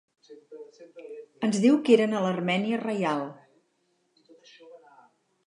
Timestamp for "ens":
1.47-1.59